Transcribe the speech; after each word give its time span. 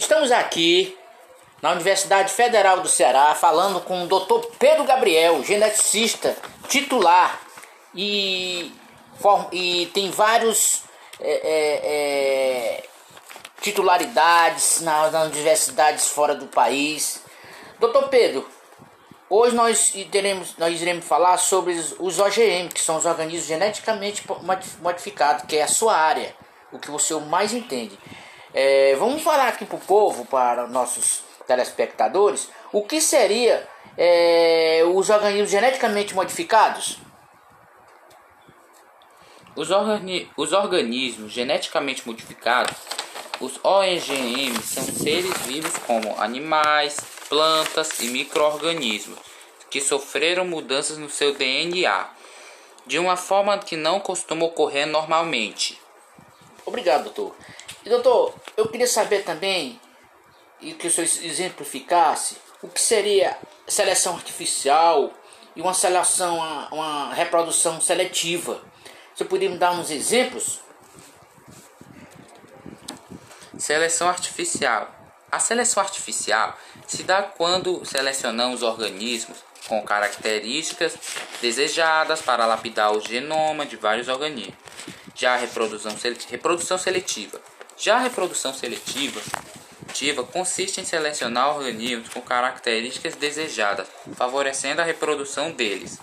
Estamos 0.00 0.32
aqui 0.32 0.96
na 1.60 1.72
Universidade 1.72 2.32
Federal 2.32 2.80
do 2.80 2.88
Ceará 2.88 3.34
falando 3.34 3.82
com 3.82 4.04
o 4.04 4.06
Dr. 4.06 4.46
Pedro 4.58 4.84
Gabriel, 4.84 5.44
geneticista 5.44 6.34
titular 6.68 7.38
e, 7.94 8.72
e 9.52 9.90
tem 9.92 10.10
vários 10.10 10.84
é, 11.20 11.30
é, 11.30 11.80
é, 11.84 12.84
titularidades 13.60 14.80
nas, 14.80 15.12
nas 15.12 15.26
universidades 15.26 16.08
fora 16.08 16.34
do 16.34 16.46
país. 16.46 17.22
Doutor 17.78 18.08
Pedro, 18.08 18.48
hoje 19.28 19.54
nós 19.54 19.92
nós 20.56 20.80
iremos 20.80 21.04
falar 21.04 21.36
sobre 21.36 21.74
os 21.74 22.18
OGM, 22.18 22.70
que 22.72 22.80
são 22.80 22.96
os 22.96 23.04
organismos 23.04 23.46
geneticamente 23.46 24.24
modificados, 24.80 25.44
que 25.44 25.58
é 25.58 25.62
a 25.62 25.68
sua 25.68 25.94
área, 25.94 26.34
o 26.72 26.78
que 26.78 26.90
você 26.90 27.14
mais 27.16 27.52
entende. 27.52 27.98
É, 28.52 28.96
vamos 28.96 29.22
falar 29.22 29.48
aqui 29.48 29.64
para 29.64 29.76
o 29.76 29.80
povo, 29.80 30.24
para 30.26 30.66
nossos 30.66 31.22
telespectadores, 31.46 32.48
o 32.72 32.82
que 32.82 33.00
seria 33.00 33.68
é, 33.96 34.82
os 34.94 35.10
organismos 35.10 35.50
geneticamente 35.50 36.14
modificados? 36.14 36.98
Os, 39.56 39.70
organi 39.70 40.30
os 40.36 40.52
organismos 40.52 41.32
geneticamente 41.32 42.06
modificados, 42.06 42.76
os 43.40 43.58
OGM, 43.64 44.60
são 44.62 44.84
seres 44.84 45.36
vivos 45.42 45.76
como 45.86 46.20
animais, 46.20 46.96
plantas 47.28 48.00
e 48.00 48.08
microorganismos 48.08 49.18
que 49.70 49.80
sofreram 49.80 50.44
mudanças 50.44 50.98
no 50.98 51.08
seu 51.08 51.34
DNA 51.34 52.08
de 52.86 52.98
uma 52.98 53.16
forma 53.16 53.56
que 53.58 53.76
não 53.76 54.00
costuma 54.00 54.44
ocorrer 54.46 54.86
normalmente. 54.86 55.80
Obrigado, 56.66 57.04
doutor. 57.04 57.36
Doutor, 57.90 58.32
eu 58.56 58.68
queria 58.68 58.86
saber 58.86 59.24
também, 59.24 59.80
e 60.60 60.72
que 60.74 60.86
o 60.86 60.90
senhor 60.92 61.08
exemplificasse, 61.24 62.36
o 62.62 62.68
que 62.68 62.80
seria 62.80 63.36
seleção 63.66 64.14
artificial 64.14 65.12
e 65.56 65.60
uma 65.60 65.74
seleção, 65.74 66.36
uma, 66.36 66.68
uma 66.72 67.14
reprodução 67.14 67.80
seletiva. 67.80 68.62
Você 69.12 69.24
poderia 69.24 69.50
me 69.50 69.58
dar 69.58 69.72
uns 69.72 69.90
exemplos? 69.90 70.60
Seleção 73.58 74.08
artificial. 74.08 74.88
A 75.28 75.40
seleção 75.40 75.82
artificial 75.82 76.56
se 76.86 77.02
dá 77.02 77.24
quando 77.24 77.84
selecionamos 77.84 78.62
organismos 78.62 79.38
com 79.66 79.82
características 79.82 80.96
desejadas 81.42 82.22
para 82.22 82.46
lapidar 82.46 82.92
o 82.92 83.00
genoma 83.00 83.66
de 83.66 83.74
vários 83.74 84.06
organismos. 84.06 84.54
Já 85.12 85.34
a 85.34 85.36
reprodução, 85.36 85.92
reprodução 86.30 86.78
seletiva 86.78 87.49
já 87.80 87.96
a 87.96 88.00
reprodução 88.00 88.52
seletiva 88.52 89.20
consiste 90.32 90.80
em 90.80 90.84
selecionar 90.84 91.56
organismos 91.56 92.10
com 92.10 92.20
características 92.20 93.16
desejadas, 93.16 93.88
favorecendo 94.14 94.82
a 94.82 94.84
reprodução 94.84 95.50
deles. 95.50 95.98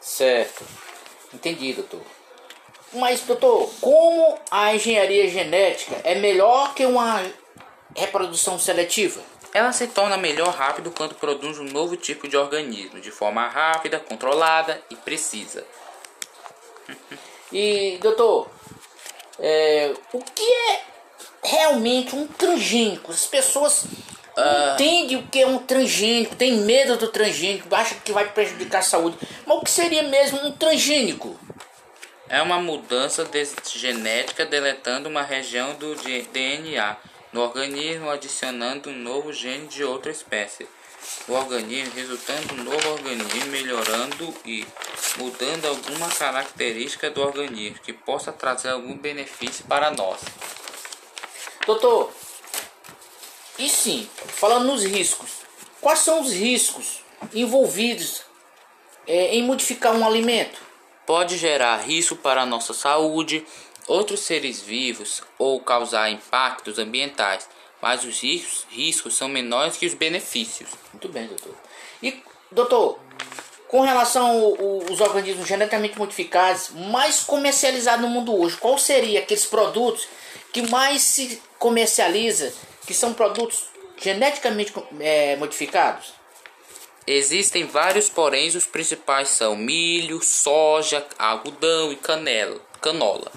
Certo. 0.00 0.64
Entendi, 1.32 1.72
doutor. 1.72 2.02
Mas, 2.92 3.20
doutor, 3.22 3.72
como 3.80 4.38
a 4.50 4.74
engenharia 4.74 5.28
genética 5.28 6.00
é 6.04 6.14
melhor 6.16 6.74
que 6.74 6.84
uma 6.84 7.22
reprodução 7.96 8.58
seletiva? 8.58 9.20
Ela 9.52 9.72
se 9.72 9.86
torna 9.86 10.16
melhor 10.16 10.52
rápido 10.52 10.90
quando 10.90 11.14
produz 11.14 11.58
um 11.58 11.64
novo 11.64 11.96
tipo 11.96 12.28
de 12.28 12.36
organismo, 12.36 13.00
de 13.00 13.10
forma 13.10 13.46
rápida, 13.48 14.00
controlada 14.00 14.82
e 14.90 14.96
precisa. 14.96 15.64
E, 17.52 17.98
doutor, 18.02 18.50
é, 19.38 19.94
o 20.12 20.18
que 20.18 20.42
é 20.42 20.82
realmente 21.42 22.14
um 22.14 22.26
transgênico? 22.26 23.12
As 23.12 23.26
pessoas 23.26 23.82
uh, 23.82 24.74
entendem 24.74 25.16
o 25.18 25.26
que 25.26 25.42
é 25.42 25.46
um 25.46 25.58
transgênico, 25.58 26.36
tem 26.36 26.52
medo 26.58 26.96
do 26.96 27.08
transgênico, 27.08 27.74
acham 27.74 27.98
que 28.04 28.12
vai 28.12 28.30
prejudicar 28.30 28.78
a 28.78 28.82
saúde. 28.82 29.18
Mas 29.46 29.58
o 29.58 29.60
que 29.62 29.70
seria 29.70 30.02
mesmo 30.02 30.38
um 30.44 30.52
transgênico? 30.52 31.38
É 32.28 32.40
uma 32.40 32.58
mudança 32.58 33.24
de 33.24 33.44
genética 33.78 34.46
deletando 34.46 35.08
uma 35.08 35.22
região 35.22 35.74
do 35.74 35.94
DNA 35.94 36.96
no 37.32 37.42
organismo, 37.42 38.10
adicionando 38.10 38.90
um 38.90 38.96
novo 38.96 39.32
gene 39.32 39.66
de 39.66 39.84
outra 39.84 40.10
espécie 40.10 40.66
o 41.28 41.32
organismo, 41.32 41.94
resultando 41.94 42.54
um 42.54 42.64
novo 42.64 42.90
organismo, 42.90 43.50
melhorando 43.50 44.34
e 44.44 44.66
mudando 45.18 45.66
alguma 45.66 46.08
característica 46.08 47.10
do 47.10 47.22
organismo 47.22 47.80
que 47.82 47.92
possa 47.92 48.32
trazer 48.32 48.70
algum 48.70 48.96
benefício 48.96 49.64
para 49.66 49.90
nós. 49.90 50.20
Doutor, 51.66 52.12
e 53.58 53.68
sim, 53.68 54.08
falando 54.28 54.66
nos 54.66 54.84
riscos, 54.84 55.30
quais 55.80 56.00
são 56.00 56.20
os 56.20 56.32
riscos 56.32 57.00
envolvidos 57.32 58.22
é, 59.06 59.34
em 59.34 59.42
modificar 59.42 59.94
um 59.94 60.06
alimento? 60.06 60.60
Pode 61.06 61.36
gerar 61.36 61.76
risco 61.76 62.16
para 62.16 62.42
a 62.42 62.46
nossa 62.46 62.72
saúde, 62.72 63.46
outros 63.86 64.20
seres 64.20 64.60
vivos 64.60 65.22
ou 65.38 65.60
causar 65.60 66.10
impactos 66.10 66.78
ambientais 66.78 67.48
mas 67.84 68.02
os 68.02 68.18
riscos, 68.22 68.66
riscos 68.70 69.14
são 69.14 69.28
menores 69.28 69.76
que 69.76 69.84
os 69.84 69.92
benefícios. 69.92 70.70
Muito 70.90 71.06
bem, 71.10 71.26
doutor. 71.26 71.54
E, 72.02 72.22
doutor, 72.50 72.98
com 73.68 73.80
relação 73.80 74.56
aos 74.88 75.00
organismos 75.00 75.46
geneticamente 75.46 75.98
modificados 75.98 76.70
mais 76.70 77.20
comercializados 77.20 78.02
no 78.02 78.08
mundo 78.08 78.38
hoje, 78.38 78.56
qual 78.56 78.78
seria 78.78 79.20
aqueles 79.20 79.46
produtos 79.46 80.06
que 80.52 80.62
mais 80.70 81.02
se 81.02 81.42
comercializa, 81.58 82.52
que 82.86 82.94
são 82.94 83.12
produtos 83.12 83.64
geneticamente 83.96 84.72
é, 85.00 85.36
modificados? 85.36 86.12
Existem 87.06 87.66
vários, 87.66 88.08
porém 88.08 88.48
os 88.48 88.66
principais 88.66 89.28
são 89.28 89.56
milho, 89.56 90.22
soja, 90.22 91.04
algodão 91.18 91.92
e 91.92 91.96
canela, 91.96 92.58
canola. 92.80 93.30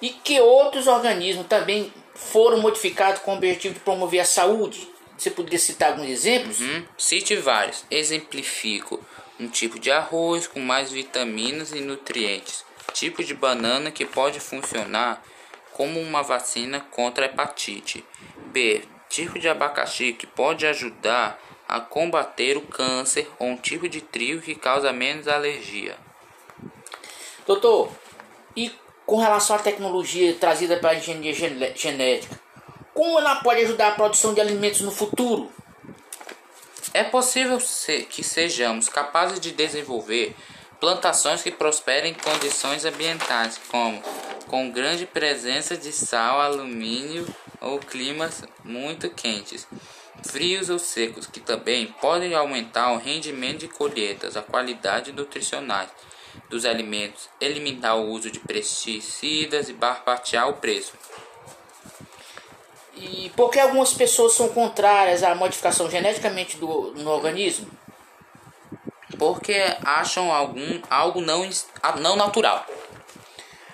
E 0.00 0.10
que 0.10 0.40
outros 0.40 0.86
organismos 0.86 1.46
também 1.46 1.92
foram 2.14 2.60
modificados 2.60 3.20
com 3.22 3.32
o 3.32 3.36
objetivo 3.36 3.74
de 3.74 3.80
promover 3.80 4.20
a 4.20 4.24
saúde? 4.24 4.88
Você 5.16 5.30
poderia 5.30 5.58
citar 5.58 5.90
alguns 5.90 6.08
exemplos? 6.08 6.60
Uhum. 6.60 6.84
Cite 6.96 7.34
vários. 7.34 7.84
Exemplifico 7.90 9.04
um 9.38 9.48
tipo 9.48 9.78
de 9.78 9.90
arroz 9.90 10.46
com 10.46 10.60
mais 10.60 10.90
vitaminas 10.90 11.72
e 11.72 11.80
nutrientes, 11.80 12.64
tipo 12.92 13.22
de 13.22 13.34
banana 13.34 13.90
que 13.90 14.04
pode 14.04 14.40
funcionar 14.40 15.22
como 15.72 16.00
uma 16.00 16.22
vacina 16.22 16.80
contra 16.90 17.24
a 17.24 17.28
hepatite. 17.28 18.04
B. 18.46 18.82
Tipo 19.08 19.38
de 19.38 19.48
abacaxi 19.48 20.12
que 20.12 20.26
pode 20.26 20.66
ajudar 20.66 21.40
a 21.68 21.80
combater 21.80 22.56
o 22.56 22.62
câncer 22.62 23.30
ou 23.38 23.48
um 23.48 23.56
tipo 23.56 23.88
de 23.88 24.00
trigo 24.00 24.42
que 24.42 24.54
causa 24.54 24.92
menos 24.92 25.28
alergia. 25.28 25.96
Doutor, 27.46 27.90
e 28.56 28.72
com 29.06 29.16
relação 29.16 29.56
à 29.56 29.58
tecnologia 29.58 30.34
trazida 30.34 30.76
pela 30.76 30.94
engenharia 30.94 31.32
genética, 31.74 32.38
como 32.92 33.18
ela 33.18 33.36
pode 33.36 33.62
ajudar 33.62 33.88
a 33.88 33.92
produção 33.92 34.34
de 34.34 34.40
alimentos 34.40 34.80
no 34.80 34.90
futuro? 34.90 35.50
É 36.94 37.04
possível 37.04 37.58
que 38.08 38.24
sejamos 38.24 38.88
capazes 38.88 39.38
de 39.40 39.52
desenvolver 39.52 40.34
plantações 40.80 41.42
que 41.42 41.50
prosperem 41.50 42.12
em 42.12 42.14
condições 42.14 42.84
ambientais, 42.84 43.60
como 43.68 44.02
com 44.46 44.70
grande 44.70 45.04
presença 45.04 45.76
de 45.76 45.92
sal, 45.92 46.40
alumínio 46.40 47.26
ou 47.60 47.78
climas 47.78 48.42
muito 48.64 49.10
quentes, 49.10 49.66
frios 50.24 50.70
ou 50.70 50.78
secos, 50.78 51.26
que 51.26 51.40
também 51.40 51.86
podem 52.00 52.34
aumentar 52.34 52.92
o 52.92 52.98
rendimento 52.98 53.60
de 53.60 53.68
colheitas, 53.68 54.36
a 54.36 54.42
qualidade 54.42 55.12
nutricionais 55.12 55.90
dos 56.48 56.64
alimentos, 56.64 57.28
eliminar 57.40 57.98
o 57.98 58.08
uso 58.08 58.30
de 58.30 58.40
pesticidas 58.40 59.68
e 59.68 59.72
barbatear 59.72 60.48
o 60.48 60.54
preço. 60.54 60.92
E 63.00 63.30
por 63.36 63.50
que 63.50 63.60
algumas 63.60 63.92
pessoas 63.92 64.32
são 64.32 64.48
contrárias 64.48 65.22
à 65.22 65.34
modificação 65.34 65.88
geneticamente 65.88 66.56
do, 66.56 66.92
no 66.96 67.10
organismo? 67.10 67.68
Porque 69.16 69.54
acham 69.84 70.32
algum, 70.32 70.80
algo 70.90 71.20
não, 71.20 71.48
não 72.00 72.16
natural. 72.16 72.66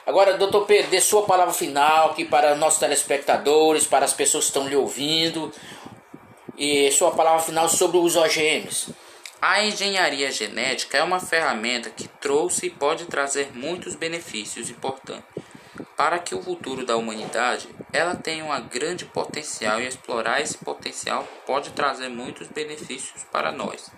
Agora, 0.06 0.36
doutor 0.36 0.66
Pedro, 0.66 0.90
dê 0.90 1.00
sua 1.00 1.22
palavra 1.22 1.54
final 1.54 2.10
aqui 2.10 2.26
para 2.26 2.54
nossos 2.54 2.78
telespectadores, 2.78 3.86
para 3.86 4.04
as 4.04 4.12
pessoas 4.12 4.44
que 4.44 4.50
estão 4.50 4.68
lhe 4.68 4.76
ouvindo, 4.76 5.50
e 6.56 6.90
sua 6.92 7.10
palavra 7.12 7.42
final 7.42 7.68
sobre 7.68 7.96
os 7.96 8.14
OGMs. 8.14 8.94
A 9.40 9.64
engenharia 9.64 10.30
genética 10.30 10.98
é 10.98 11.02
uma 11.02 11.20
ferramenta 11.20 11.90
que 11.90 12.06
trouxe 12.06 12.66
e 12.66 12.70
pode 12.70 13.06
trazer 13.06 13.50
muitos 13.54 13.94
benefícios 13.94 14.68
importantes. 14.70 15.24
Para 15.96 16.18
que 16.18 16.34
o 16.34 16.42
futuro 16.42 16.84
da 16.84 16.96
humanidade 16.96 17.68
ela 17.94 18.16
tenha 18.16 18.44
um 18.44 18.68
grande 18.68 19.04
potencial 19.04 19.80
e 19.80 19.86
explorar 19.86 20.40
esse 20.40 20.58
potencial 20.58 21.22
pode 21.46 21.70
trazer 21.70 22.08
muitos 22.08 22.48
benefícios 22.48 23.22
para 23.30 23.52
nós. 23.52 23.88